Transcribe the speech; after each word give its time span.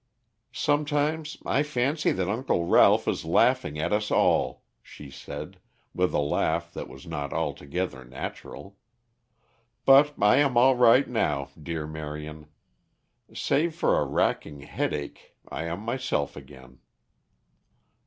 "Sometimes 0.51 1.37
I 1.45 1.61
fancy 1.61 2.11
that 2.11 2.27
Uncle 2.27 2.65
Ralph 2.65 3.07
is 3.07 3.23
laughing 3.23 3.77
at 3.77 3.93
us 3.93 4.09
all," 4.09 4.63
she 4.81 5.11
said, 5.11 5.59
with 5.93 6.11
a 6.15 6.19
laugh 6.19 6.73
that 6.73 6.89
was 6.89 7.05
not 7.05 7.31
altogether 7.31 8.03
natural. 8.03 8.77
"But 9.85 10.15
I 10.19 10.37
am 10.37 10.57
all 10.57 10.75
right 10.75 11.07
now, 11.07 11.49
dear 11.61 11.85
Marion. 11.85 12.47
Save 13.31 13.75
for 13.75 13.99
a 14.01 14.05
racking 14.05 14.61
headache, 14.61 15.35
I 15.47 15.65
am 15.65 15.81
myself 15.81 16.35
again." 16.35 16.79